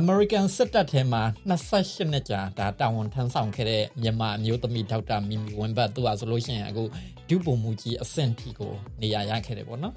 [0.00, 1.22] American စစ်တပ်ထဲမှာ
[1.64, 6.84] 28နှစ်ကြာဒါတာဝန်ထမ်းဆောင်ခဲ့တဲ့မြန်မာအမျိုးသမီးဒေါက်တာမီမီဝင်းဘတ်သူဟာဆိုလို့ရှိရင်အခု
[7.28, 9.94] ဒုပုံမူကြီးအဆင့်ထိကိုနေရာရခဲ့တယ်ပေါ့နော်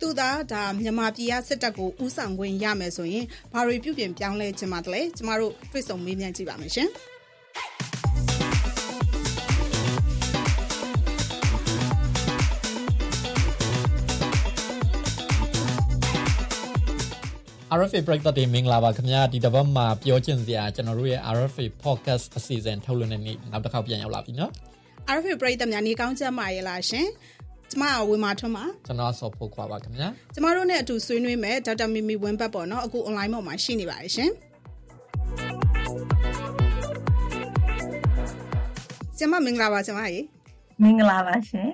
[0.00, 6.90] သူသာဒါမြန်မာပြည်ကစစ်တပ်ကိုဥဆောင်ခွင့်ရမယ်ဆိုရင်ဘာတွေပြုပြင်ပြောင်းလဲချင်ပါတယ်ကျမတို့တွေ့ဆုံမေးမြန်းကြည့်ပါမယ်ရှင်။
[17.78, 24.50] RFA ပရိသတ်တွေမင်္ဂလာပါခင်ဗျာဒီတစ်ပတ်မှာပြောချင်စရာကျွန်တော်တို့ရဲ့ RFA podcast အစီအစဉ်ထုတ်လွှင့်နေနေ့နောက်တစ်ခေါက်ပြန်ရောက်လာပြီနော်
[25.14, 27.06] RFA ပရိသတ်များနေကောင်းကြပါရဲ့လားရှင်
[27.70, 34.30] ကျမဝေမာထွန်းပါကျွန်တော်ဆော်ဖို့ခွာပါခင်ဗျာကျမတို့နဲ့အတူဆွေးနွေးမယ်ဒေါက်တာမီမီဝင်းဘတ်ပေါ့နော်အခု online ပေါ်မှာရှိနေပါတယ်ရှင်
[39.18, 40.20] ကျမမင်္ဂလာပါကျမရေ
[40.82, 41.68] မင်္ဂလာပါရှင်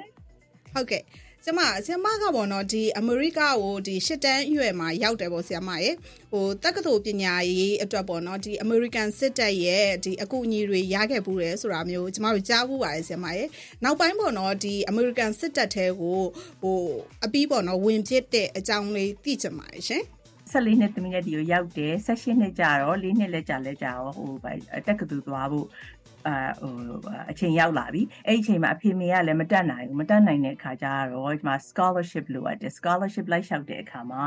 [0.74, 1.02] ဟုတ်ကဲ့
[1.49, 5.91] ကျမဆရာမကပေါ့နော်ဒီအမေရိကကိုဒီရှစ်တန်းအရွယ်မှာရောက်တယ်ပေါ့ဆရာမရေ
[6.33, 13.45] ဟိုတက္ကသိုလ်ပညာရေးအတွက်ပေါ့နော်ဒီ American စစ်တပ်ရဲ့ဒီအကူအညီတွေရခဲ့ဘူးတယ်ဆိုတာမျိုးကျမတို့ကြားဘူးပါတယ်ဆရာမရေ
[13.85, 16.21] နောက်ပိုင်းပေါ့နော်ဒီ American စစ်တပ်ထဲကို
[16.63, 16.80] ဟို
[17.25, 20.05] အပြီးပေါ့နော်ဝင်ဖြစ်တဲ့အကြောင်းလေးသိချင်ပါတယ်ရှင်
[20.52, 24.30] 14နှစ်သမီးနဲ့ဒီကိုရောက်တယ်16နှစ်ကြာတော့4နှစ်လက်ကြာလက်ကြာတော့ဟို
[24.87, 25.69] တက်ကတူသွားဖို့
[26.27, 26.75] အာဟို
[27.30, 34.23] အချိန်ရောက်လာပြီအဲ့ဒီအချိန်မှာအဖေမေကလည်းမတက်နိုင်ဘူးမတက်နိုင်တဲ့အခါကျတော့ဒီမှာ scholarship လိုအပ်တယ် scholarship လိုက်လျှောက်တဲ့အခါမှာ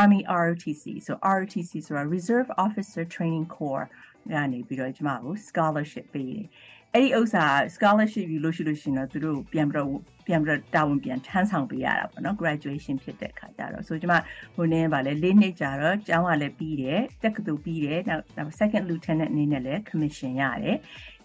[0.00, 3.86] Army ROTC ဆို ROTC ဆိုတာ Reserve Officer Training Corps
[4.32, 6.46] ကနေပြီးတော့ကျမကို scholarship ပေးတယ်
[6.94, 9.90] အဲ့ဒီဥစ္စာ scholarship ယူလို့ရှိလို့ရှိရင်တော့သူတို့ပြန်ပြီးတော့
[10.30, 14.14] ပြန်ပြီးတော့တာဝန်ပြန်ထမ်းဆောင်ပေးရတာပေါ့နော် graduation ဖြစ်တဲ့အခါကျတော့ဆိုကျမ
[14.54, 20.76] ဟိုနေပါလေ၄နှစ်ကြာတော့ကျောင်းကလည်းပြီးတယ်တက္ကသိုလ်ပြီးတယ်နောက် second lieutenant အနေနဲ့လည်း commission ရတယ်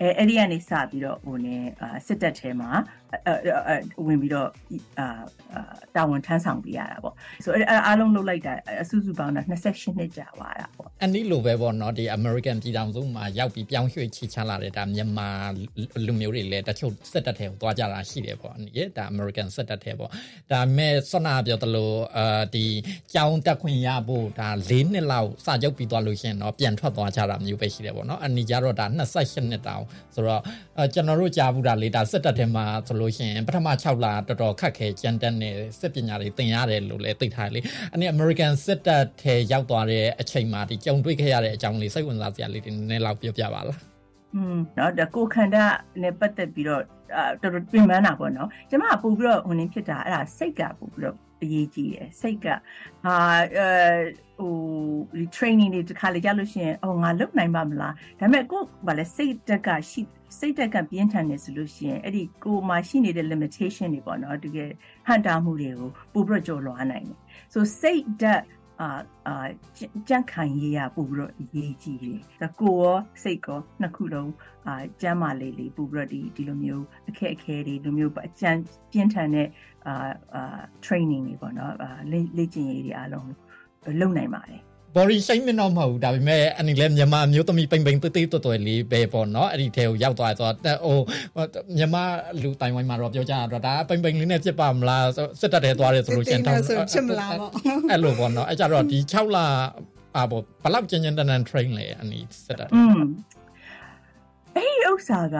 [0.02, 1.56] အဲအဲ့ဒီကနေစပြီးတော့ဟိုနေ
[2.08, 2.72] စစ်တပ်ထဲမှာ
[4.08, 4.50] ဝင်ပြီးတော့
[5.00, 5.22] အာ
[5.96, 15.30] တာဝန်ထမ်းဆောင်ပေးရတာပေါ့ဆိုအဲ့အားလုံးလုပ်လိုက်တာအစုစုပေါင်းတာ28နှစ်ကြာသွားတာပေါ့အနည်းလိုပဲပေါ့နော်ဒီ American ပြည်ထောင်စုမှာရောက်ပြီးပြောင်းရွှေ့ချီချလာတဲ့ဒါမြန်မာ
[16.06, 20.10] လူမျိုးတွေလည်းတချို့စစ်တပ်ထဲကိုသွားကြတာရှိတယ်ပေါ့နိဒါ American စစ်တပ်ထဲပေါ့
[20.52, 22.66] ဒါမဲ့ဆွနာပြောသလိုအာဒီ
[23.14, 29.84] ကြောင်းတက်ခွင့်ရဖို့ဒါ၄နှစ်လောက်စာချုပ်ပြီးသွားလို့ရှင်တော့ပြန်ထွက်သွားကြတာမျိုးပဲရှိတယ်ပေါ့နော်အနည်းကြတော့ဒါ28နှစ်တောင်
[30.16, 30.42] ဆိုတော့
[30.94, 35.50] ကျွန်တော်တို့ကြားဘူးတာလေဒါစစ်တပ်ထဲမှာဆိုလို့ရှိရင်ပထမ6လတော်တော်ခက်ခဲကြမ်းတမ်းနေ
[35.80, 37.60] စစ်ပညာတွေသင်ရတယ်လို့လည်းသိထားလေ
[37.94, 43.95] အနည်း American စစ်တပ်ထဲရောက်သွားတဲ့အချိန်မှာဒီကြုံတွေ့ခဲ့ရတဲ့အကြောင်းလေးစိတ်ဝင်စားစရာလေးတွေနည်းနည်းလောက်ပြောပြပါလား
[44.35, 45.65] อืมเนาะဒါကိုခန္ဓာ
[46.03, 46.83] နဲ့ပတ်သက်ပြီးတော့
[47.17, 52.47] အာတော်တော်ပြင်ပန်းတာပေါ့နော်ကျမကပို့ပြီးတော့ဟိုနေဖြစ်တာအဲ့ဒါစိတ်ကပို့ပြီးတော့အရေးကြီးတယ်စိတ်က
[53.05, 53.17] ဟာ
[53.57, 53.69] အဲ
[54.39, 54.55] ဟို
[55.19, 60.01] ဒီ training တွေတစ်ခါလေကြားလို့ရှိရင်အော်ငါလုပ်နိုင်ပါမလားဒါပေမဲ့ကိုဗာလဲစိတ်တက်ကရှိ
[60.39, 64.71] စိတ်တက်ကပြင်းထန်နေဆိုလို့ရှိရင်အဲ့ဒီကိုမှရှိနေတဲ့ limitation တွေပေါ့နော်တကယ်
[65.07, 67.19] ဟန်တာမှုတွေကိုပို့ပြီးတော့ကျော်လွှားနိုင်တယ်
[67.55, 68.43] ဆိုစိတ်တက်
[68.82, 68.90] အာ
[69.28, 69.48] အာ
[70.08, 74.32] ကြန့်ခိုင်ရေးရပို့ပြီးတော့အရေးကြီးတယ်ဒါကိုရောစိတ်ကောနှစ်ခုလုံး
[74.68, 78.52] အာကျမ်းမာလေးလေးပို့ပြီးတော့ဒီဒီလိုမျိုးအခက်အခဲတွေလိုမျိုးအကြံ
[78.92, 79.48] ပြင်းထန်တဲ့
[79.88, 79.96] အာ
[80.36, 81.90] အာ training တွေပေါ့နော်အာ
[82.38, 83.30] လေ့ကျင့်ရေးတွေအားလုံး
[84.00, 84.62] လုပ်နိုင်ပါတယ်
[84.96, 90.98] body shame တော့မဟုတ်ဘူးဒါပေမဲ့အနေနဲ့မြန်မာမျိုးသမီးပိန်ပိန်တေးတေးတော်တော်လေးပဲပေါ့နော်အဲ့ဒီထဲကိုရောက်သွားဆိုတော့ဟို
[91.78, 92.04] မြန်မာ
[92.42, 95.06] လူတိုင်ဝိုင်းမှာတော့ပြောကြတာတော့ဒါပိန်ပိန်လေးနဲ့ဖြစ်ပါမလား
[95.42, 96.56] စစ်တပ်ထဲသွားတယ်ဆိုလို့ရှင်တော့
[96.94, 97.52] ဖြစ်မလားပေါ့
[97.92, 99.38] အဲ့လိုပေါ့နော်အဲ့ကြတော့ဒီ6လ
[100.18, 102.70] အာပေါ့ဘလောက်ကျဉ်ကျဉ်တန်တန် train လေအနီစစ်တပ်
[104.58, 105.38] အဲ့ဒီဥစ္စာက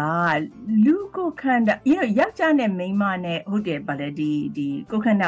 [0.86, 5.28] လူကိုခန္ဓာရယောက်ျားနဲ့မိန်းမနဲ့ဟုတ်တယ်ဗါလေဒီဒီကိုခန္ဓာ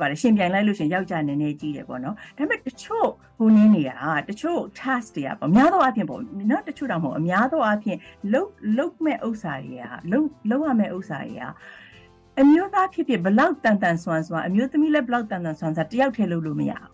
[0.00, 3.08] ဗါလေရှင်ပြိုင်လိုက်လို့ရှင်ယောက်ျားနည်းနည်းကြီးတယ်ပေါ့နော်ဒါပေမဲ့တချို့
[3.38, 6.20] ဟိုနည်းနေတာတချို့ task တွေကပေါ့အများသောအားဖြင့်ပေါ့
[6.50, 7.98] နော်တချို့တော့မဟုတ်အများသောအားဖြင့်
[8.32, 11.44] လုတ်လုတ်မဲ့ဥစ္စာတွေကလုတ်လုတ်ရမဲ့ဥစ္စာတွေက
[12.40, 16.90] အမျိုးသားဖြစ်ဖြစ်ဘလောက်တန်တန်ဆွမ်းဆွမ်းအမျိုးသမီးလည်းဘလောက်တန်တန်ဆွမ်းဆွမ်းတယောက်တည်းလုပ်လို့မရဘူး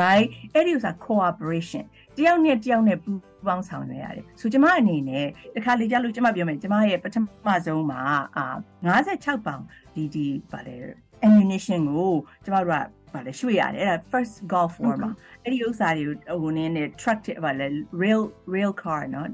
[0.00, 1.84] right အဲ့ဒီဥစ္စာ cooperation
[2.17, 5.25] တယောက်နဲ့တယောက်နဲ့ပူးပေါင်းဆောင်ရွက်ရတယ်ဆိုကျမအနေနဲ့
[5.55, 7.15] တခါလေကြာလို့ကျမပြောမယ်ကျမရဲ့ပထ
[7.47, 8.01] မဆုံးမှာ
[8.37, 8.45] အာ
[8.85, 9.61] 56ပေါင်
[9.95, 10.75] ဒီဒီဗာလေ
[11.27, 12.13] ammunition ကို
[12.45, 15.11] ကျမတို့ကဗာလေရွှေ့ရတယ်အဲ့ဒါ first Gulf War မှာ
[15.43, 16.05] အဲ့ဒီဥစ္စာတွေ
[16.41, 17.67] ဟိုနည်းနဲ့ truck ဗာလေ
[18.01, 18.21] rail
[18.53, 19.25] rail car เนาะ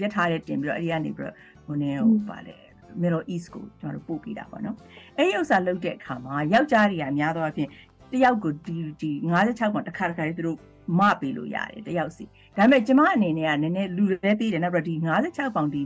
[0.00, 1.34] ရက်ထားတဲ့တင်ပြီးတော့အဲ့ဒီကနေပြီးတော့
[1.66, 2.56] ဟိုနည်းဟိုဗာလေ
[3.02, 4.76] Middle East ကိုကျွန်တော်တို့ပို့ပေးတာပေါ့နော်
[5.16, 7.70] အဲ့ဒီဥစ္စာလုပ်တဲ့အခါမှာယောက်ျားတွေကများသောအားဖြင့်
[8.12, 9.10] တယောက်ကိုဒီဒီ
[9.44, 10.58] 56ပေါင်တစ်ခါတစ်ခါလေးသူတို့
[10.99, 12.25] မပေးလို့ရတယ်တယောက်စီ
[12.57, 14.93] ဒါပေမဲ့ကျမအနေနဲ့ကနည်းနည်းလူတွေပေးတယ်နောက်ပြီးဒီ
[15.25, 15.81] 56ပေါင်ဒီ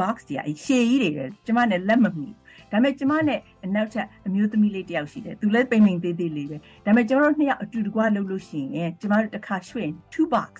[0.00, 2.28] box ကြီးအရှည်ကြီးတွေကျမနဲ့လက်မမီ
[2.72, 10.52] ဒါပေမဲ့ကျမနဲ့အနောက်ထပ်အမျိုးသမီးလေးတယောက်ရှိတယ်သူလည်းပိန်ပိန်သေးသေးလေးပဲဒါပေမဲ့ကျွန်တော်တို့နှစ်ယောက်အတူတကွလုပ်လို့ရှိရင်ကျမတို့တစ်ခါရွှေ့2 box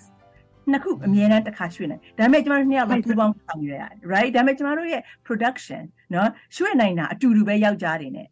[0.71, 3.83] နှစ်ခုအမြဲတမ်းတစ်ခါရွှေ့နိုင်ဒါပေမဲ့ကျမတို့နှစ်ယောက်လည်းပူပေါင်းဆောင်ရရ
[4.13, 5.83] right ဒါပေမဲ့ကျမတို့ရဲ့ production
[6.15, 8.23] နော်ရွှေ့နိုင်တာအတူတူပဲယောက်ျားတွေ ਨੇ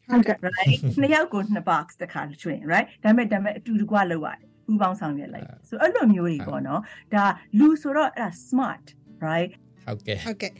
[0.48, 6.80] right နှစ်ယောက်ကို2 box တစ်ခါရွှေ့ right ဒါပေမဲ့ဒါပေမဲ့အတူတကွလုပ်ရတယ် ပူပေါင်းဆောင်ရွက်လိုက်ဆိုအဲ့လိုမျိုးတွေပေါ့နော်
[7.14, 7.24] ဒါ
[7.58, 8.86] လူဆိုတော့အဲ့ဒါ smart
[9.26, 9.52] right
[9.84, 10.52] ဟုတ်ကဲ့ဟုတ်ကဲ့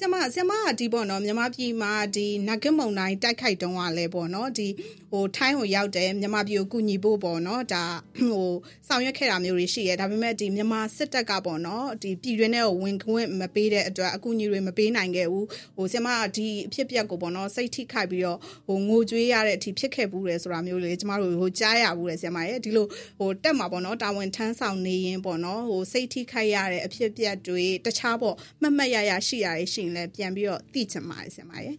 [0.00, 4.68] ဆရာမဆရာမကဒီပေါ့နော်မြန်မာပြည်မှာဒီနဂတ်မုံတိုင်းတိုက်ခိုက်တုန်းကလည်းပေါ့နော်ဒီ
[5.10, 7.84] ဟိုထိုင်းကိုရောက်တယ်မြန်မာပြည်ကိုကူညီဖို့ပေါ့နော်ဒါ
[8.28, 8.50] ဟို
[8.88, 15.46] ဆောင်ရွက်ခဲ့တာမျိုးတွေရှိရဲဒါပေမဲ့ဒီမြန်မာစစ်တပ်ကပေါ့နော်ဒီပြည်တွင်းထဲကိုဝင်ခွင့်မပေးတဲ့အတွက်အကူအညီတွေမပေးနိုင်ခဲ့ဘူး
[15.76, 22.86] ဟိုဆရာမကဒီအဖြစ်ပြက်ကိုပေါ့နော်စိတ်ထိခိုက်ပြီးတော့ဟိုငိုကြွေးရတဲ့အထိဖြစ်ခဲ့ဘူးလေဆိုတာမျိုးလေကျမတို့ဟိုကြားရဘူးလေဆရာမရဲ့ဒီလို
[23.18, 31.76] ဟိုတက်မှာပေါ့နော်တာဝန်ထမ်းဆောင်နေရင်ပေါ့နော်ဟိုစိတ်ထိခိုက်ရတဲ့အဖြစ်ပြက်တွေတခြားပေါ့မှတ်မှတ်ရရရှိရရှိရင်လည်းပြန်ပြီးတော့သိချင်ပါတယ်ဆင်မရယ်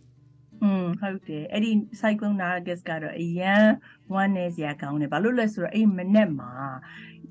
[0.64, 3.66] อืมဟုတ်တယ်အဲ့ဒီ cyclone nargus ကတော့အရန်
[4.14, 6.54] ဝမ်းနေစရာကောင်းတယ်ဘာလို့လဲဆိုတော့အဲ့မနေ့မှာ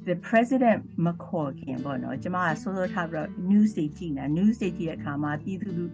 [0.09, 5.85] the president မခေါ်ခင်ပေါ့နော်ကျမကစိုးစိုးထားပြီးတော့ news တွေကြည့်နေတာ news တွေကြည့်တဲ့အခါမှာပြည်သူလူ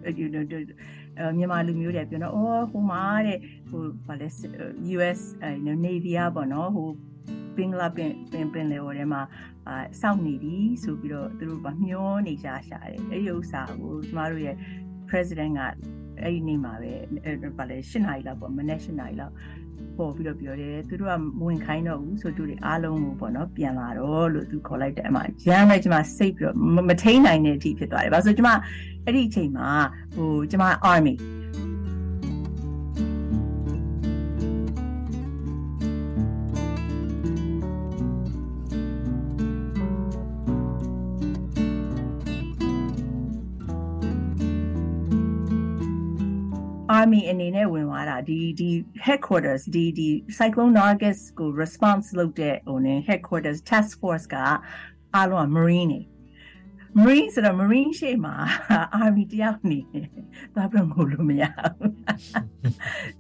[1.37, 3.39] မြန်မာလူမျိုးတွေပြောတော့အော်ဟိုမှာတဲ့
[3.69, 4.29] ဟိုဘာလဲ
[4.97, 5.21] US
[5.85, 6.89] Navy ပေါ့နော်ဟို
[7.57, 9.23] ပင်လာပင်ပင်ပင်လေဟိုထဲမှာ
[9.69, 14.57] အာစောင့်နေပြီဆိုပြီးတော့သူတို့ကမျောနေကြရှာတယ်အဲ့ဒီဥစ္စာကိုကျမတို့ရဲ့
[15.09, 15.61] president က
[16.23, 16.93] အဲ့ဒီနေ့မှာပဲ
[17.59, 19.35] ဘာလဲ၈နာရီလောက်ပေါ့မနေ့၈နာရီလောက်
[19.99, 25.19] ပေါ်ပြီးတော့ပြောတယ်သူတို့ကမဝင်ခိုင်းတော့ဘူးဆိုသူတွေအားလုံးကိုပေါ့နော်ပြန်လာတော့လို့သူခေါ်လိုက်တယ်အမ
[25.49, 26.57] ရမ်းပဲကျွန်မစိတ်ပြီးတော့
[26.89, 28.51] မထိန်နိုင်တဲ့အထိဖြစ်သွားတယ်ဘာလို့ဆိုကျွန်မ
[29.05, 29.69] အဲ့ဒီအချိန်မှာ
[30.17, 31.15] ဟိုကျွန်မ army
[47.04, 48.70] army အနေနဲ့ဝင်သွားတာဒီဒီ
[49.06, 54.36] headquarters ဒီဒီ cyclone nargis ကို response လုပ်တဲ့ဟိုနေ headquarters task force က
[55.16, 56.02] အားလုံးက marine နေ
[57.03, 58.35] marine ဆိုတော့ marine ရှေ့မှာ
[59.03, 59.81] army တယောက်နေ
[60.55, 61.43] သွားပြမို့လို့မရ
[61.79, 61.95] ဘူး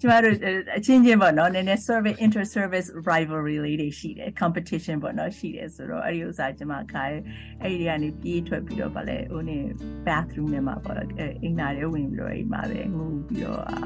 [0.00, 0.34] ကျမတို့
[0.78, 7.18] အချင်းချင်းပေါ့နော်နည်းနည်း service inter service rivalry လေးတွေရှိတယ် competition ပေါ့နော်ရှိတယ်ဆိုတော့အဲ့ဒီဥစ္စာကျမခိုင်း
[7.62, 9.58] အဲ့ဒီကနေပြေးထွက်ပြီးတော့ဗာလဲဟိုနေ
[10.06, 10.96] bathroom ထဲမှာပေါ့
[11.42, 13.78] အိမ်နာထဲဝင်ပြီးတော့အိမ်မှာပဲငိုပြီးတော့အာ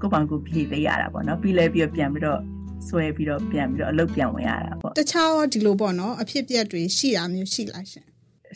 [0.00, 2.40] ကိုပောင်ကိုပြေးသေးရတာပေါ့နော်ပြီးလဲပြီးတော့ပြန်ပြီးတော့
[2.88, 8.07] ဆွဲပြီးတော့ပြန်ပြီးတော့အလုပ်ပြန်ဝင်ရတာပေါ့တခြားရောဒီလိုပေါ့နော်အဖြစ်အပျက်တွေရှိတာမျိုးရှိလားရှင်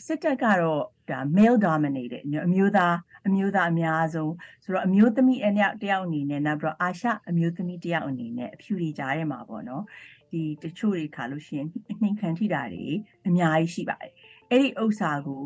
[0.05, 2.95] စစ်တပ်ကတော့ဒါ male dominated အမျိုးသား
[3.27, 9.83] အမျိုးသားအများဆုံးဆိုတော့အမျိုးသမီးအနက်တယောက်အနေနဲ့နောက်ပြီးတော့အာရှအမျိုးသမီးတယောက်အနေနဲ့အဖြူတွေကြားထဲမှာပေါ့နော်
[10.31, 11.67] ဒီတချို့တွေခါလို့ရှိရင်
[12.01, 12.85] နှိမ်ခံထိတာတွေ
[13.27, 14.11] အများကြီးရှိပါတယ်
[14.51, 15.41] အဲ့ဒီဥစ္စာကို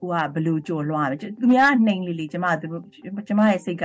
[0.00, 2.82] ဟိုကဘလို့ကြော်လွှားပဲသူများနှိမ်လေးလေးကျမတို့
[3.28, 3.84] ကျမရဲ့စိတ်က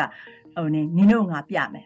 [0.55, 1.85] ဟိုနေနင်တို့ငါပြမယ်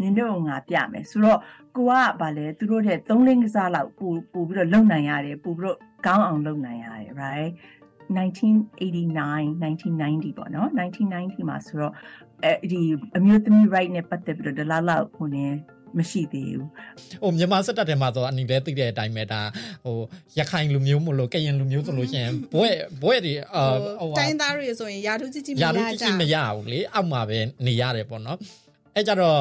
[0.00, 1.38] နင်တို့ငါပြမယ်ဆိုတော့
[1.76, 7.50] ကိုကဗာလဲသူတို့တဲ့3လင်းကစားလောက်ပို့ပို့ပြီးတော့လုံနိုင်ရတယ်ပို့ပြီးတော့ကောင်းအောင်လုပ်နိုင်ရတယ် right
[8.16, 10.68] 1989 1990ပေါ့နော်
[11.08, 11.94] 1990မှာဆိုတော့
[12.44, 12.80] အဲဒီ
[13.16, 15.46] အမျိုးသမီး right နဲ့ပတ်သက်ပြီးတော့ဒလားလောက်ဟိုနေ
[15.98, 16.68] မရှိသေးဘူး
[17.22, 19.40] ဟိုမြန်မာစစ်တပ်ထဲမှာဆိုအနီလဲသိတဲ့အတိုင်းပဲဒါ
[19.84, 19.96] ဟို
[20.38, 23.64] ရခိုင်လူမျိုးမလို့ကရင်လူမျိုးဆိုလို့ရှိရင်ဘွဲ့ဘွဲ့ဒီအာ
[24.00, 28.38] ဟိုတိုင်းသားတွေဆိုရင်ယာထုကြီးကြီးမရကြယာထုကြီးကြီးမရဘူးလေအောက်မှာပဲနေရတယ်ပေါ့နော်
[28.96, 29.40] အဲကြတော့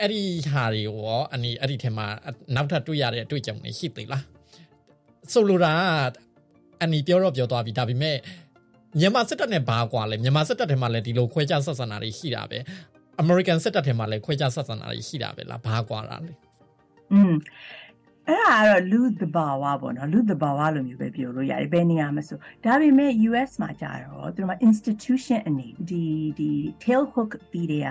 [0.00, 2.06] အဲ့ဒီဟာတွေရောအနီအဲ့ဒီထဲမှာ
[2.54, 4.24] နောက်ထပ်တွေ့ရတဲ့အတွေ့အကြုံတွေရှိသေးလား
[5.32, 5.72] ဆိုလိုတာ
[6.82, 8.16] အနီပြောတော့ပြောသွားပြီဒါပေမဲ့
[9.00, 12.58] မြန်မာစစ်တပ်နဲ့ဘာကွာလဲမြန်မာစစ်တပ်ထဲမှာလည်းဒီလိုခွဲခြားဆက်ဆံတာတွေရှိတာပဲ
[13.22, 16.32] American စစ်တပ်ထဲမှာလည်းခွဲခြားဆက်ဆံတာတွေရှိတာပဲလားဘာကွာတာလဲ
[17.12, 17.34] อืม
[18.28, 26.04] အဲ့ဒါကတော့လူသဘာဝပေါ့နော်လူသဘာဝလိုမျိုးပဲပြောလို့ရတယ်ဘယ်နေရာမှာဆိုဒါပေမဲ့ US မှာကြာတော့သူတို့မှာ institution အနေဒီ
[26.38, 26.50] ဒီ
[26.82, 27.84] tail hook ပြီးတဲ့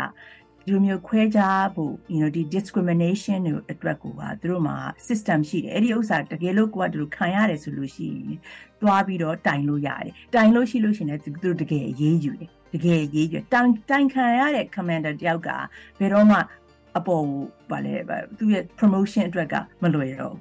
[0.66, 4.78] ဒီလိုမျိုးခွဲခြားဖို့ you know ဒီ discrimination တွေအတွက်ကိုကသူတို့မှာ
[5.08, 8.40] system ရှိတယ်အဲ့ဒီဥစ္စာတကယ်လို့ကိုကတို့ခံရတယ်ဆိုလို့ရှိရင်
[8.82, 15.50] တွားပြီးတော့တိုင်လို့ရတယ်တိုင်လို့ရှိလို့ရှိရင်လည်းသူတို့တကယ်အရေးယူတယ်တကယ်အရေးယူတိုင်တိုင်ခံရတဲ့ commander တယောက်က
[16.00, 16.38] ဘယ်တော့မှ
[16.98, 17.26] အပေါ်
[17.72, 17.96] ဗာလဲ
[18.38, 20.36] သူရဲ့ promotion အတွက်ကမလွယ်တော့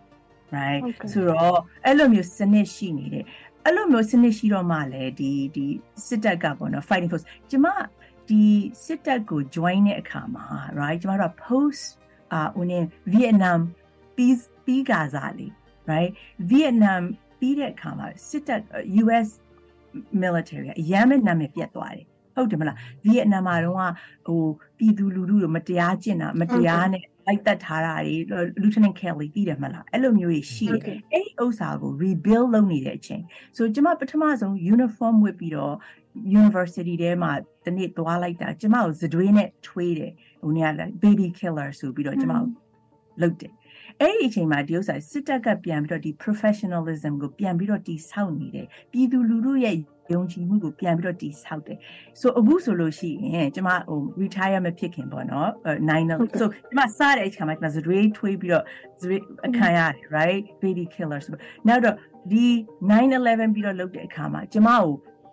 [0.55, 3.25] right ဆိုတော့အဲ့လိုမျိုးစနစ်ရှိနေတယ်
[3.67, 5.67] အဲ့လိုမျိုးစနစ်ရှိတော့မှလည်းဒီဒီ
[6.07, 7.67] စစ်တပ်ကပေါ့နော် fighting force ကျမ
[8.29, 8.45] ဒီ
[8.85, 10.47] စစ်တပ်ကို join တဲ့အခါမှာ
[10.81, 11.85] right ကျမတို့ post
[12.33, 12.79] အာဦးနေ
[13.14, 13.61] Vietnam
[14.17, 15.47] peace ပြီးကစားလေ
[15.91, 16.11] right
[16.50, 17.02] Vietnam
[17.38, 18.62] ပြီးတဲ့အခါမှာစစ်တပ်
[19.02, 19.29] US
[20.23, 23.76] military အရမ်းမဲ့နာမည်ပြတ်သွားတယ်ဟုတ်တယ်မလားဗီယက်နမ်မှာတော့
[24.26, 24.43] ဟို
[24.79, 28.14] ပြည်သူလူထုတို့မတရားကျင့်တာမတရားနဲ့ လိုက်တက်ထားတာတွေ
[28.62, 33.23] Lieutenant Kelly ပြီးတယ်မလားအဲ့လိုမျိုးကြီးရှိတယ်အဲ့ဒီဥစ္စာကို rebuild လုပ်နေတဲ့အချိန်
[33.57, 35.75] ဆိုကျမပထမဆုံး uniform ဝတ်ပြီးတော့
[36.41, 37.33] university ထဲမှာ
[37.67, 40.12] တနေ့သွားလိုက်တာကျမကိုဇတွေးနဲ့ထွေးတယ်
[40.43, 40.71] ဟိုနေရာ
[41.02, 42.47] baby killer ဆိုပြီးတော့ကျမကို
[43.23, 43.52] လုပ်တယ်
[44.00, 49.76] အဲ့ဒီအချိန်မှာဒီဥစ္စာစစ်တပ်ကပြန်ပြီးတော့ဒီ professionalism ကိုပြန်ပြီးတော့တိဆောက်နေတယ်ပြည်သူလူထုရဲ့
[50.12, 51.78] ယယုံကြည်မှုကိုပြန်ပြီးတော့တည်ဆောက်တယ်
[52.21, 55.50] ဆိုအခုဆိုလို့ရှိရင်ကျမဟို retire မဖြစ်ခင်ပေါ့နော်
[55.92, 58.64] 9 so ကျမစတဲ့အခါမှာကျမ zray ထွေးပြီးတော့
[59.02, 61.37] zray အခါရတယ် right baby killer ဆို
[61.69, 61.97] နောက်တော့
[62.33, 62.47] ဒီ
[63.00, 64.88] 911ပြီးတော့လုပ်တဲ့အခါမှာကျမကို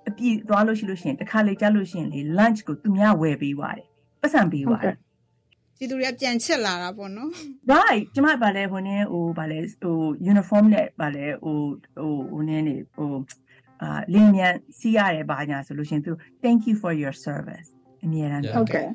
[0.10, 3.88] အပြည့်သွားလို့ရှိလို့ရှိရင်တစ်ခါလေကြားလို့ရှိရင်လေ lunch ကိုသူများဝယ်ပေးသွားတယ်
[4.22, 4.96] ပတ်စံပေးသွားတယ်
[5.78, 7.30] ဒီသူတွေကပြန်ချက်လာတာပေါ့နော်
[7.72, 9.98] right ကျမဗာလဲဟိုနည်းဟိုဗာလဲဟို
[10.32, 11.58] uniform နဲ့ဗာလဲဟို
[11.96, 13.12] ဟိုဟိုနည်းနေဟို
[13.86, 14.02] uh,
[16.44, 17.70] thank you for your service
[18.04, 18.88] အမြဲတမ်း okay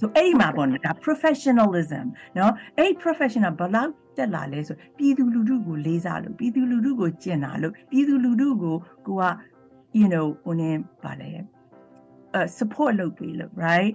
[0.00, 2.06] so အဲ့မှာပေါ့နော်ဒါ professionalism
[2.38, 9.24] နော်အဲ့ professional ဘလောက်တက်လာလဲဆိုပြည်သူလူထုကိုလေးစားလို့ပြည်သူလူထုကိုကျင့်တာလို့ပြည်သူလူထုကိုကိုက
[9.98, 10.70] you know ဟိုနေ
[11.02, 11.30] ပါလေ
[12.58, 13.90] support လုပ်ပေးလို့ right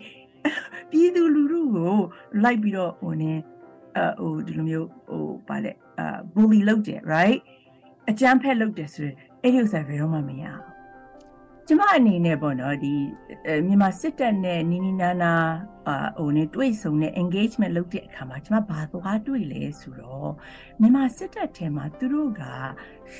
[0.92, 1.94] ပြည်သူလူထုကို
[2.44, 3.32] လိုက်ပြီးတော့ဟိုနေ
[3.98, 7.40] အဟိုဒီလိုမျိုးဟိုပါလေအ bully လုပ်တယ် right
[8.10, 9.16] အကြမ်းဖက်လုပ်တယ်ဆိုရင်
[9.46, 10.64] အဲ့ဒီဥစ္စာဘယ်တော့မှမရဘူး
[11.68, 12.94] ကျမအနေနဲ့ပေါ့နော်ဒီ
[13.68, 15.34] မြန်မာစစ်တပ်နဲ့နီနီနာနာ
[15.88, 20.32] အာဟိုနေတွေ့ဆုံတဲ့ engagement လုပ်တဲ့အခါမှာကျမဘာသွားတွေ့လဲဆိုတော့
[20.80, 22.44] မြန်မာစစ်တပ်ထဲမှာသူတို့က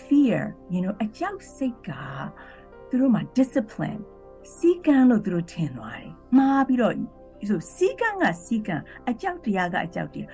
[0.04, 0.42] fear
[0.74, 1.90] you know အကြောက်စိတ်က
[2.90, 4.02] သူတို့မှာ discipline
[4.56, 6.96] စီကံလို့သူတို့ထင်သွားတယ်မှားပြီးတော့
[7.50, 8.76] ဆိုစီကံကစီကံ
[9.10, 10.30] အကြောက်တရားကအကြောက်တရား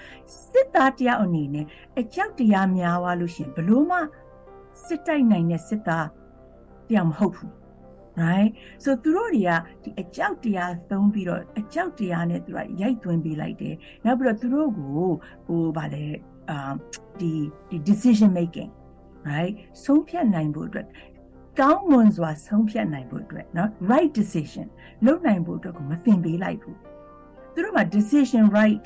[0.49, 1.65] စစ်သားတရားအနေနဲ့
[1.99, 3.99] အကြောက်တရားများသွားလို့ရှင်ဘလို့မှ
[4.84, 6.06] စစ်တိုက်နိုင်တဲ့စစ်သား
[6.88, 7.52] တရားမဟုတ်ဘူး
[8.20, 8.50] right
[8.84, 9.50] so သူတို့တွေက
[9.82, 15.08] ဒီအကြောက်တရားသုံးပြီးတော့အကြောက်တရားနဲ့သူကရိုက်သွင်းပေးလိုက်တယ်နောက်ပြီးတော့သူတို့ကို
[15.46, 16.04] ဟိုဗာလဲ
[16.50, 16.72] အာ
[17.20, 17.32] ဒီ
[17.70, 18.70] ဒီ decision making
[19.28, 19.54] right
[19.84, 20.86] ဆုံးဖြတ်နိုင်ဖို့အတွက်
[21.60, 24.66] ကောင်းမွန်စွာဆုံးဖြတ်နိုင်ဖို့အတွက်เนาะ right decision
[25.06, 26.78] လုပ်နိုင်ဖို့အတွက်ကိုမသင်ပေးလိုက်ဘူး
[27.52, 28.84] သူတို့မှာ decision right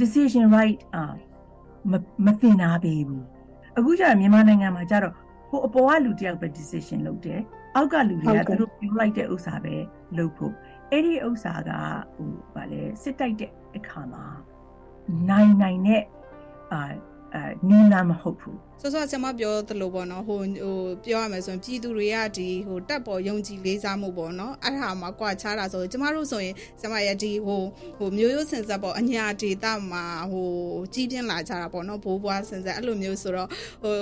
[0.00, 1.04] decision right အာ
[2.26, 3.24] မသင်နာပေးဘူး
[3.79, 5.13] အခုကျတော့မြန်မာနိုင်ငံမှာကျတော့
[5.49, 7.41] ဟိုအပေါ်ကလူတယောက်ပဲ decision လုပ်တယ်
[7.75, 9.75] အောက်ကလူတွေကသူတို့ပြောလိုက်တဲ့ဥစ္စာပဲ
[10.17, 10.53] လုပ်ဖို့
[10.91, 11.71] အဲ့ဒီဥစ္စာက
[12.15, 14.25] ဟိုဗာလဲစစ်တိုက်တဲ့အခါမှာ
[15.29, 16.03] နိုင်နိုင်နဲ့
[16.73, 16.81] အာ
[17.33, 27.61] အဲနင်းနာမဟုတ်ဘူး ဆောဆောဆရာမပြောသလိုပေါ့နော်ဟိုဟိုပြောရမယ်ဆိုရင်ပြည်သူတွေကဒီဟိုတက်ပေါ်ယုံကြည်လေးစားမှုပေါ့နော်အဲ့ဒါမှာကွာခြားတာဆိုရင်ကျမတို့ဆိုရင်ဆရာမရဲ့ဒီဟို
[27.97, 30.49] ဟိုမျိုးရိုးစင်ဆက်ပေါ့အညာဒေတာမှာဟို
[30.93, 33.49] ကြီးပြင်းလာကြတာပေါ့နော်ဘိုးဘွားစင်ဆက်အဲ့လိုမျိုးဆိုတော့
[33.83, 33.97] ဟို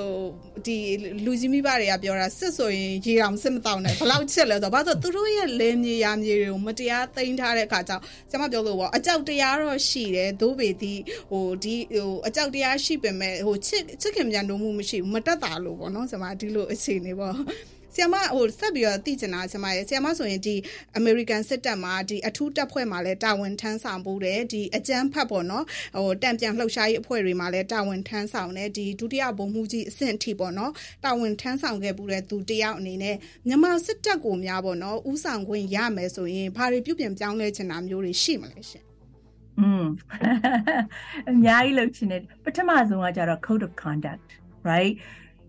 [0.65, 0.77] ဒီ
[1.25, 7.93] လူကြီးမိဘတွေကပြောတာစစ်ဆိုရင်ရေတောင်စစ်မတောင်းနဲ့ဘလောက်ချက်လဲဆိုတော့ဘာလို့သူတို့ရဲ့လဲမြေရမြေတွေကိုမတရားသိမ်းထားတဲ့အခါကျ
[8.29, 10.99] ဆရာမပြောလို့ပေါ့အကြောက်တရားတော့ရှိတယ်သို့ပေသည်
[11.31, 17.35] ဟိုဒီဟိုအကြောက်တရားရှိပေမဲ့ဟိုချစ်ချစ်ခင်ပြန်လို့မှုမရှိဘူးမတက်တာလို့ပေါ့နော်ဆရာမဒီလိုအခြေအနေပေါ့
[17.95, 20.55] ဆီယမဟိုဆက်ပြီးတော့သိချင်တာဆီယမရဲ့ဆီယမဆိုရင်ဒီ
[20.99, 25.65] American စစ်တပ်မှာဒီအထူးတပ်ဖွဲ့မှာလည်းတာဝန်ထမ်းဆောင်ဖို့တယ်ဒီအကြမ်းဖက်ပေါ့နော်
[25.97, 30.71] ဟိုတံပြန်လှုပ်ရှားရေးအဖွဲ့တွေမှာလည်းတာဝန်ထမ်းဆောင်တယ်ဒီဒုတိယဘုံမှုကြီးအဆင့်အထိပေါ့နော်
[31.03, 33.15] တာဝန်ထမ်းဆောင်ခဲ့ပူတဲ့သူတယောက်အနေနဲ့
[33.47, 38.83] မြန်မာစစ်တပ်ကိုများပေါ့နော်ဥဆောင်ခွင့်ရမယ်ဆိုရင်ဘာတွေပြုပြင်ပြောင်းလဲချင်တာမျိုးတွေရှိမလဲရှင်
[39.59, 39.85] อืม
[41.29, 44.29] အများကြီးလုပ်ချင်တယ်ပထမဆုံးကကြတော့ code of conduct
[44.69, 44.93] right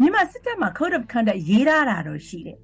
[0.00, 2.58] မြန်မာစစ်တပ်မှာ code of conduct ရေးထားတာတော့ရှိတယ်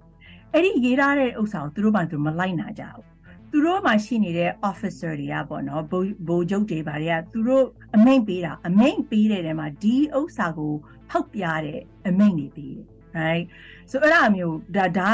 [0.53, 3.15] အဲ့ဒီရေးထားတဲ့ဥစ္စာကိုသူတို့ဘာသူမလိုက်နာကြဘူး
[3.51, 7.65] သူတို့မှာရှိနေတဲ့ officer တွေကပေါ့နော်ဘိုးဘိုးချုပ်တွေဘာတွေကသူတို့
[7.97, 10.73] အမိန့်ပေးတာအမိန့်ပေးတဲ့နေရာမှာဒီဥစ္စာကို
[11.11, 12.87] ဖောက်ပြတဲ့အမိန့်တွေပေးတယ်
[13.19, 13.45] right
[13.91, 15.11] so အဲ့ဒါမျိုးဒါဒါ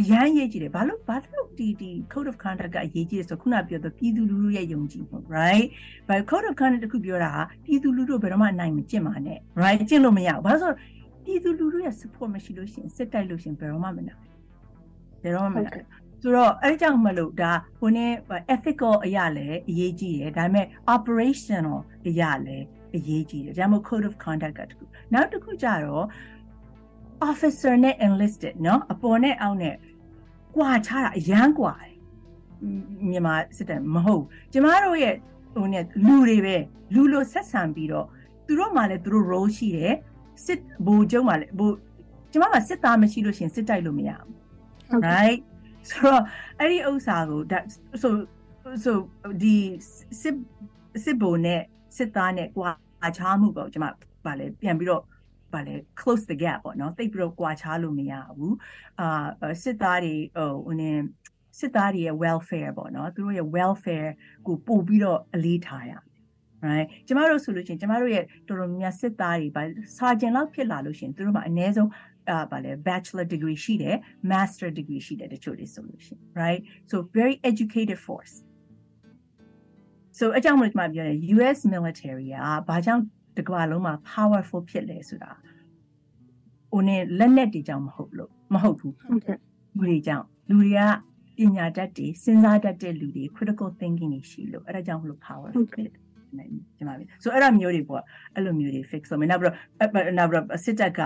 [0.00, 5.66] အရန်ရေးကြည့်တယ်ဘာလို့ဘာလို့ဒီဒီ code of conduct ကအရေးကြီးတယ်ဆိုခုနပြောတဲ့ပြည်သူလူထုရဲ့ယုံကြည်မှု right
[6.08, 7.32] but code of conduct တခုပြောတာ
[7.64, 10.72] ပြည်သူလူထုဘယ်တော့မှနိုင်မကျင့်ပါနဲ့ right ကျင့်လို့မရဘူးဘာလို့ဆို
[11.24, 14.20] ပြည်သူလူထုရဲ့ support မရှိလို့ရှိရင်စစ်တိုက်လို့ရှိရင်ဘယ်တော့မှမနိုင်
[15.22, 15.68] ဘယ်တော့မှမနိုင်
[16.22, 18.06] ဆိုတော့အဲ့ကြောင့်မလို့ဒါဟိုနေ
[18.54, 21.78] ethical အရာလည်းအရေးကြီးတယ်ဒါပေမဲ့ operational
[22.08, 22.64] အရာလည်း
[22.96, 26.04] အရေးကြီးတယ်ဒါမှမဟုတ် code of conduct ကတခုနောက်တစ်ခုကြတော့
[27.29, 29.75] officer နဲ့ enlisted เนาะအပေါ်နဲ့အောက်နဲ့
[30.55, 31.93] ကွာခြားတာအရန်ကွာတယ်
[33.09, 35.15] မြန်မာစစ်တပ်မဟုတ်ကျမတို့ရဲ့
[35.53, 36.55] ဟိုနဲ့လူတွေပဲ
[36.93, 38.07] လူလိုဆက်ဆံပြီးတော့
[38.45, 39.93] သူတို့မှလည်းသူတို့ role ရှိတယ်
[40.45, 41.67] စစ်ဘူကျုံမှလည်းဘူ
[42.31, 45.39] ကျမကစစ်သားမရှိလို့ရှင်စစ်တိုက်လို့မရဘူး right
[45.89, 46.21] ဆိုတော့
[46.59, 47.59] အဲ့ဒီဥစ္စာကိုဒါ
[48.01, 48.13] ဆို
[48.83, 48.97] ဆို
[49.41, 49.55] ဒီ
[50.21, 50.35] စစ်
[51.03, 51.61] စစ်ဘူနဲ့
[51.97, 52.69] စစ်သားနဲ့ကွာ
[53.17, 53.85] ခြားမှုပေါ့ကျမ
[54.25, 55.03] ဗာလေပြန်ပြီးတော့
[55.52, 58.56] ဗာလဲ close the gap ပေါ့နော်တိတ်ပြီးတော့ကြွာချားလို့မရဘူး
[59.00, 60.90] အာစစ်သားတွေဟိုဟိုနေ
[61.58, 64.10] စစ်သားတွေရဲ့ welfare ပေါ့နော်သူတို့ရဲ့ welfare
[64.46, 65.92] ကိုပို့ပြီးတော့အလေးထားရ
[66.66, 69.62] right ကျမတို့ဆိုလို့ရှိရင်ကျမတို့ရဲ့တော်တော်များစစ်သားတွေဗာ
[69.96, 71.90] စာကျင်လောက်ဖြစ်လာလို့ရှိရင်သူတို့မှာအနည်းဆုံး
[72.30, 73.96] အာဗာလဲ bachelor degree ရှိတယ်
[74.30, 78.34] master degree ရှိတယ်တချို့တွေဆိုလို့ရှိရင် right so very educated force
[80.18, 82.36] so အကြောင်းမလို့ကျမပြောတယ် US military က
[82.68, 83.02] ဘာကြောင့်
[83.38, 85.32] တကမ္ဘာလုံးမှာ powerful ဖြစ်လဲဆိုတာ
[86.72, 89.38] ဟိုနဲ့လက်နက်တွေကြောင့်မဟုတ်လို့မဟုတ်ဘူးဟုတ်ကဲ့
[89.76, 90.80] လူတွေကြောင့်လူတွေက
[91.38, 96.06] ပညာတတ်တွေစဉ်းစားတတ်တဲ့လူတွေ critical thinking တွေရှိလို့အဲ့ဒါကြောင့်မလို့ power ဟုတ်ကဲ့ဖြစ်
[96.38, 98.02] တယ်ကျမ biết so အဲ့ဒါမျိုးတွေပေါ့
[98.34, 101.02] အဲ့လိုမျိုးတွေ fix လုပ်မယ်နောက်ပြီးတော့နောက်ပြီးတော့စစ်တပ်က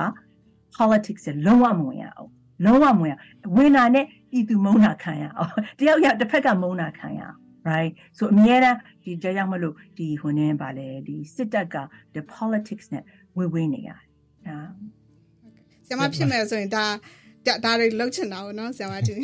[0.76, 2.30] politics တွေလုံးဝမဝင်ရအောင်
[2.64, 3.14] လုံးဝမဝင်ရ
[3.56, 7.36] ဝင်လာနဲ့ပြည်သူမုန်းတာခံရအောင်တယောက်ယောက်တစ်ဖက်ကမုန်းတာခံရအောင်
[7.70, 11.76] right so အများအားဒီကြောင့်မလို့ဒီဟိုနေပါလေဒီစစ်တပ်က
[12.14, 13.04] the politics နဲ့
[13.36, 13.98] ဝေးဝေးနေရတယ်
[14.48, 14.58] အာ
[15.86, 16.84] ဆရာမဖြစ်မယ်ဆိုရင်ဒါ
[17.46, 19.20] ဒါဒါတွေလောက်ချင်တာပေါ့နော်ဆရာမကြီး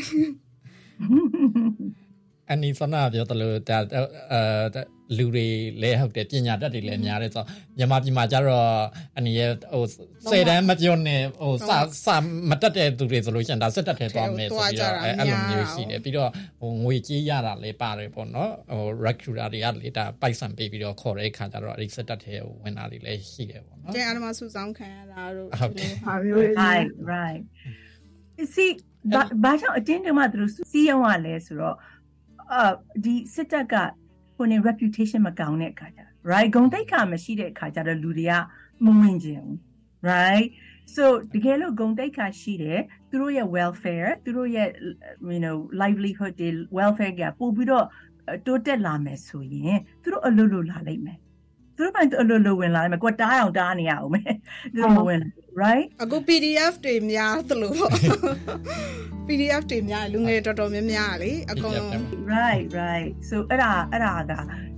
[2.50, 3.78] အနီဆနာပြောတယ်လို့ဒါ
[4.32, 5.46] အဲလူတွေ
[5.82, 7.44] လဲဟုတ်တယ်ပညာတတ်တွေလည်းများတယ်ဆို
[7.78, 8.68] မြန်မာပြည်မှာကျတော့
[9.16, 9.84] အနီရဲ့ဟို
[10.30, 12.16] စေတန်းမပြောနဲ့ဟိုစာစာ
[12.50, 27.42] မတက်တဲ့သူတွေဆိုလို့ရှိရင်ဒါစစ်တက်ထဲသွားမယ်ဆိုပြီးတော့အဲ့လိုမျိုးရှိတယ်ပြီးတော့ဟိုငွေကြေးရတာလည်းပါတယ်ပေါ့နော်ဟို recruiter တွေကလေဒါပိုက်ဆံပေးပြီးတော့ခေါ်တဲ့အခါကျတော့အဲ့ဒီစစ်တက်ထဲဝင်တာတွေလည်းရှိတယ်ပေါ့နော်ကျန်အားလုံးစုဆောင်းခံရတာတို့ဟုတ်တယ်ဟာမျိုးလေး right right
[28.54, 28.70] see
[29.14, 31.76] ဘာဘာကြောင့်အတင်းတမသူတို့စီးရုံးရလဲဆိုတော့
[32.52, 32.62] အာ
[33.04, 33.74] ဒီစစ်တပ်က
[34.36, 36.00] ဟိုနေ reputation မကောင်းတဲ့အခါကျ
[36.30, 38.32] right ဂုံတိတ်ခါမရှိတဲ့အခါကျတော့လူတွေက
[38.84, 39.54] မဝင်ကြဘူး
[40.08, 40.46] right
[40.94, 44.68] so တကယ်လို့ဂုံတိတ်ခါရှိတယ်သူတို့ရဲ့ welfare သူတို့ရဲ့
[45.34, 47.86] you know livelihood တွေ welfare ကပို့ပြီးတော့
[48.46, 51.18] တိုးတက်လာမယ်ဆိုရင်သူတို့အလုပ်လုပ်လာလိမ့်မယ်
[51.78, 54.34] သူတို့ပိုင်းအလုပ်လုပ်ဝင်လာလိမ့်မယ်ကိုတားအောင်တားနေရအောင်မယ်
[54.74, 55.28] သူတို့မဝင်လာ
[55.62, 57.92] right အခု PDF တွေများသလိုပေါ့
[59.26, 61.90] PDF တွေများလူငယ်တော်တော်များများလေအကုန်လုံး
[62.34, 64.32] right right so အဲ့ဒါအဲ့ဒါက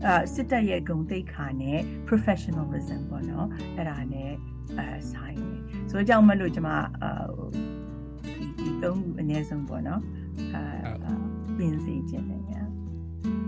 [0.05, 1.79] အာစစ်တပ်ရဲ့ဂုဏ်သိက္ခာနဲ့
[2.09, 4.31] professionalism ပေါ့နော်အဲ့ဒါနဲ့
[4.79, 5.59] အဲဆိုင်နေ
[5.91, 6.71] ဆိုတော့ကြောင့်မလို့ကျွန်မ
[7.03, 7.11] အာ
[8.37, 10.01] ဒီဒီသုံးခုအနည်းဆုံးပေါ့နော်
[10.55, 10.63] အာ
[11.57, 12.50] ပြင်စီခြင်းတယ်ညာ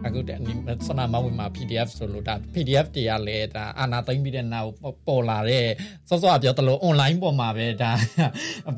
[0.06, 0.40] အခုတည်း
[0.88, 4.70] စနာမဝင်မှာ PDF ဆိုလို့ဒါ PDF တွေကလည်းဒါအာနာသိမ့်ပြီးတဲ့နောက်
[5.06, 5.66] ပေါ်လာတဲ့
[6.08, 7.90] စောစောကပြောသလို online ပေါ်မှာပဲဒါ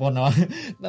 [0.00, 0.30] ဘောနော်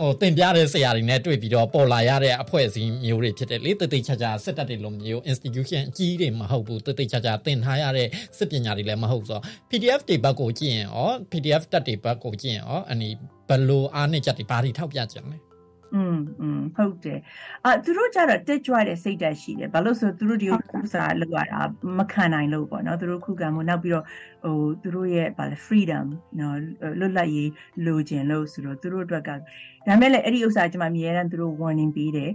[0.03, 8.07] ဟိုတင်ပြတဲ့ဆရာတွေနဲ့တွေ့ပြီးတော့ပေါ်လာရတဲ့အဖွဲ့အစည်းမျိုးတွေဖြစ်တယ်လေတသိချာချာစစ်တပ်တွေလိုမျိုး institution အကြီးတွေမဟုတ်ဘူးတသိချာချာတင်ထားရတဲ့
[8.37, 10.99] စစ်ပညာတွေလည်းမဟုတ်ဆို PDF တွေဘက်ကိုကြည့်ရင်ဩ
[11.31, 13.09] PDF တက်တွေဘက်ကိုကြည့်ရင်ဩအနီ
[13.49, 15.54] ဘလို့အားနေချက်တွေဘာတွေထောက်ပြကြလဲ
[15.94, 17.20] อืมอืมဟုတ်တယ်
[17.64, 20.54] အာသူတို့ကြတော့တက်ကြွတဲ့စိတ်ဓာတ်ရှိတယ်ဘာလို့ဆိုသူတို့ဒီဥ
[20.92, 21.60] စားလောက်ရတာ
[21.98, 24.04] မခံနိုင်လို့ပေါ့နော်သူတို့ခုခံမှုနောက်ပြီးတော့
[24.44, 26.06] ဟိုသူတို့ရဲ့ဗာလဲ freedom
[26.40, 26.56] နော်
[26.98, 27.50] လွတ်လပ်ရေး
[27.86, 32.30] လိုချင်လို့ဆိုတော့သူတို့အတွက်ကဒါမဲ့လည်းအဲ့ဒီဥစ္စာကျွန်မအမြဲတမ်းသူတို့ warning ပေးတယ်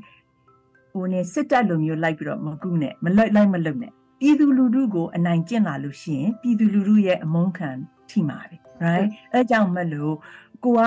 [0.91, 7.69] ဟိုနေစစ်တပ်လိုမျိုးလိုက်ပြီးတော့မကူနဲ့မလိုက်လိုက်မလုပ်နဲ့ပြည်သူလူထုကိုအနိုင်ကျင့်လာလို့ရှိရင်ပြည်သူလူထုရဲ့အမုန်းခံ
[8.09, 10.15] ထိမှာပဲ right အဲကြောင့်မလို့
[10.63, 10.81] ကိုက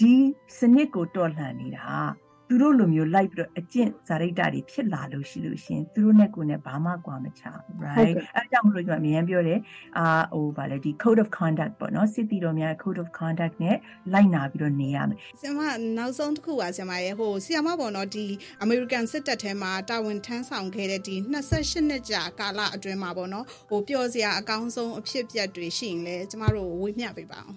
[0.00, 0.14] ဒီ
[0.58, 1.88] စနစ်ကိုတော်လှန်နေတာ
[2.50, 9.60] သူတို့လိုမျိုးလိုက်ပြီးတော့အကျင့်ဇာရိတ္တတွေဖြစ်လာလို့ရှိလို့ရှင်သူတို့နဲ့ကိုယ်နဲ့ဘာမှကွာမချဘူး right အဲကြောင့်မလို့ကျွန်မအမြင်ပြောတယ်
[9.98, 13.76] အာဟိုဗာလေဒီ code of conduct ပေါ့နော်စစ်တီတော်များ code of conduct နဲ့
[14.12, 15.60] လိုက်နာပြီးတော့နေရမယ်ဆရာမ
[15.98, 18.26] နောက်ဆုံးတစ်ခုပါဆရာမရဲ့ဟိုဆရာမပေါ့နော်ဒီ
[18.64, 21.14] American စစ်တပ်ထဲမှာတာဝန်ထမ်းဆောင်ခဲ့တဲ့ဒီ
[21.52, 27.54] 28နှစ်ကြာကာလအတွင်းမှာပေါ့နော်ဟိုပျော်စရာအကောင်းဆုံးအဖြစ်အပျက်တွေရှိရင်လဲကျမတို့ဝေမျှပေးပါအောင်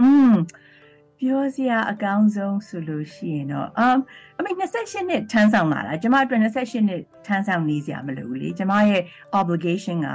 [0.00, 0.34] อืม
[1.20, 3.98] ပြောစရာအကောင်းဆုံးဆိုလို့ရှိရင်တော့အမ်
[4.38, 9.02] အမေ28နှစ်ထမ်းဆောင်လာတာကျမအတွက်28နှစ်ထမ်းဆောင်နေစရာမလိုဘူးလေကျမရဲ့
[9.40, 10.08] obligation က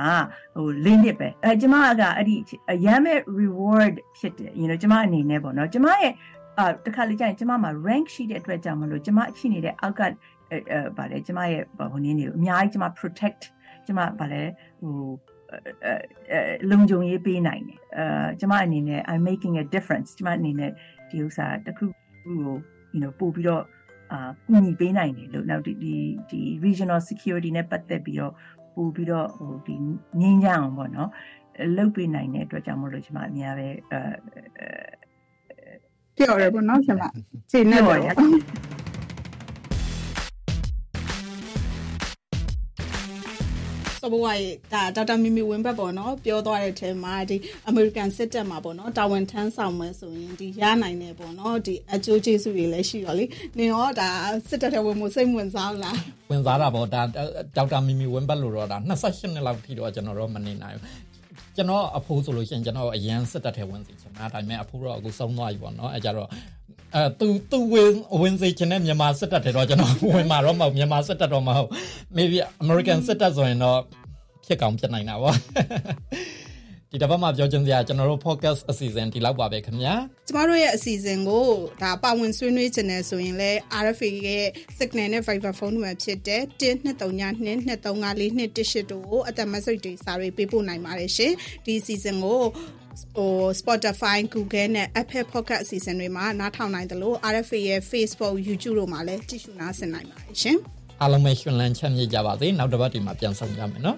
[0.56, 2.36] ဟိုလင်းနစ်ပဲအဲကျမကအဲ့ဒီ
[2.72, 6.12] အရမ်းမဲ့ reward ဖြစ်တယ် you know ကျမအနေနဲ့ပေါ့နော်ကျမရဲ့
[6.58, 10.02] အာတခါလေကြာရင်ကျမမှာ rank ရှိတဲ့အတွက်ကြောင့်မလို့ကျမရှိနေတဲ့အောက်က
[10.52, 13.42] အဲဗာလေကျမရဲ့ဟိုနည်းနေအများကြီးကျမ protect
[13.86, 14.42] ကျမဗာလေ
[14.82, 14.96] ဟို
[16.72, 20.72] လုံခြုံရေးပေးနိုင်တယ်အဲကျမအနေနဲ့ I'm making a difference ကျမအနေနဲ့
[21.10, 21.86] ဒီဥစ္စာတစ်ခု
[22.24, 22.58] ခုကို
[22.94, 23.64] you know ပို့ပြီးတော့
[24.12, 25.94] အာကူညီပေးနိုင်တယ်လို့နောက်ဒီဒီ
[26.30, 28.34] ဒီ regional security နဲ့ပတ်သက်ပြီးတော့
[28.76, 29.76] ပို့ပြီးတော့ဟိုဒီ
[30.20, 31.10] ငင်းကြအောင်ပေါ့နော်
[31.78, 34.00] လုတ်ပေးနိုင်တဲ့အတွက်ကြောင့်မလို့ကျမအများပဲအဲ
[36.18, 37.04] ပြောရဲပေါ့နော်ဆရာမ
[37.52, 38.00] ခြေနဲ့တော့
[44.02, 47.38] စဘဝရဲ့ဒါဒေါက်တာမီမီဝင်းဘက်ပေါ့နော်ပြောသွားတဲ့အထဲမှာဒီ
[47.70, 53.26] American စစ်တပ်မှာပေါ့နော်တာဝန်ထမ်းဆောင်မယ်ဆိုရင်ဒီရနိုင်တယ်ပေါ့နော်ဒီအကျိုးကျေးဇူးတွေလည်းရှိရောလေ
[53.58, 54.10] နင်ရောဒါ
[54.50, 55.98] စစ်တပ်ထဲဝင်မှုစိတ်ဝင်စားလား
[56.30, 57.02] ဝင်စားတာပေါ့ဒါ
[57.56, 61.11] ဒေါက်တာမီမီဝင်းဘတ်လို့တော့ဒါ28နှစ်လောက်ထိတော့ကျွန်တော်တော့မနေနိုင်ဘူး
[61.56, 66.30] ကျွန်တော်အဖိုးဆိုလို့ရှိရင်ကျွန်တော်အရန်စစ်တပ်ထဲဝင်စီချင်တာဒါပေမဲ့အဖိုးတော့အခုဆုံးသွားပြီပေါ့နော်အဲကြတော့
[66.96, 71.70] အဲသူသူဝင်ဝင်စီချင်တဲ့မြန်မာစစ်တပ်တွေတော့ကျွန်တော်ဝင်มาတော့မဟုတ်မြန်မာစစ်တပ်တော့မဟုတ်
[72.18, 73.80] maybe American စစ်တပ်ဆိုရင်တော့
[74.46, 75.36] ဖြစ်ကောင်းဖြစ်နိုင်တာပေါ့
[76.94, 79.94] ဒီတစ်ပတ်မှာပြောချင်စရာကျွန်တော်တို့ podcast အစီအစဉ်ဒီလောက်ပါပဲခင်ဗျာ
[80.28, 81.46] ကျမတို့ရဲ့အစီအစဉ်ကို
[81.84, 84.46] ဒါပါဝင်ဆွေးနွေးခြင်းနဲ့ဆိုရင်လည်း RFA ရဲ့
[84.78, 91.34] Signal နဲ့ Viber ဖုန်းနံပါတ်ဖြစ်တဲ့12392354218တို့ကိုအသက်မဆိတ်တွေစာတွေပေးပို့နိုင်ပါတယ်ရှင်
[91.66, 92.40] ဒီအစီအစဉ်ကို
[93.18, 100.58] ဟို Spotify Google နဲ့ Apple Podcast အစီအစဉ်တွေမှာနားထောင်နိုင်တယ်လို့ RFA ရဲ့ Facebook YouTube တို့မှာလည်းကြည့်ရှုနားဆင်နိုင်ပါတယ်ရှင်
[101.02, 103.98] အားလုံးပဲရှင်လန်းချမ်းမြေ့ကြပါစေနောက်တစ်ပတ်ဒီမှာပြန်ဆောင်ကြမယ်နော်